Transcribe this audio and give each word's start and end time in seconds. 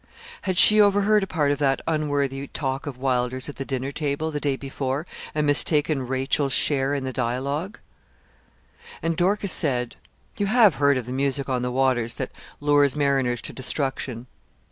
Had 0.41 0.57
she 0.57 0.81
overheard 0.81 1.21
a 1.21 1.27
part 1.27 1.51
of 1.51 1.59
that 1.59 1.79
unworthy 1.87 2.47
talk 2.47 2.87
of 2.87 2.97
Wylder's 2.97 3.47
at 3.49 3.57
the 3.57 3.63
dinner 3.65 3.91
table, 3.91 4.31
the 4.31 4.39
day 4.39 4.55
before, 4.55 5.05
and 5.35 5.45
mistaken 5.45 6.07
Rachel's 6.07 6.53
share 6.53 6.95
in 6.95 7.03
the 7.03 7.13
dialogue? 7.13 7.77
And 9.03 9.15
Dorcas 9.15 9.51
said 9.51 9.97
'You 10.37 10.47
have 10.47 10.77
heard 10.81 10.97
of 10.97 11.05
the 11.05 11.13
music 11.13 11.49
on 11.49 11.61
the 11.61 11.69
waters 11.71 12.15
that 12.15 12.31
lures 12.59 12.95
mariners 12.95 13.43
to 13.43 13.53
destruction. 13.53 14.25